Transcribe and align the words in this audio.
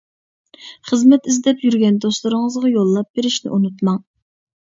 خىزمەت 0.91 1.27
ئىزدەپ 1.31 1.61
يۈرگەن 1.65 1.99
دوستلىرىڭىزغا 2.05 2.71
يوللاپ 2.73 3.11
بېرىشنى 3.19 3.51
ئۇنتۇماڭ. 3.59 4.01